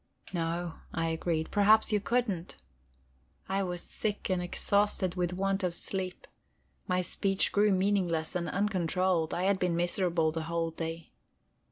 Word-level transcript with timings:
"No," 0.33 0.77
I 0.95 1.09
agreed; 1.09 1.51
"perhaps 1.51 1.91
you 1.91 1.99
couldn't." 1.99 2.55
I 3.47 3.61
was 3.61 3.83
sick 3.83 4.31
and 4.31 4.41
exhausted 4.41 5.13
with 5.13 5.31
want 5.31 5.61
of 5.63 5.75
sleep, 5.75 6.25
my 6.87 7.01
speech 7.01 7.51
grew 7.51 7.71
meaningless 7.71 8.33
and 8.33 8.49
uncontrolled; 8.49 9.31
I 9.31 9.43
had 9.43 9.59
been 9.59 9.75
miserable 9.75 10.31
the 10.31 10.45
whole 10.45 10.71
day. 10.71 11.11